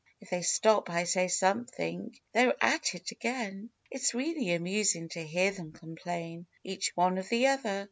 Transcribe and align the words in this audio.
If 0.19 0.31
they 0.31 0.41
stop, 0.41 0.89
I 0.89 1.03
say 1.03 1.27
something,— 1.27 2.17
they're 2.33 2.55
at 2.59 2.95
it 2.95 3.11
again! 3.11 3.69
It 3.91 4.01
s 4.01 4.15
really 4.15 4.51
amusing 4.53 5.09
to 5.09 5.21
hear 5.21 5.51
them 5.51 5.73
complain 5.73 6.47
Each 6.63 6.91
one 6.97 7.19
of 7.19 7.29
the 7.29 7.45
other 7.45 7.79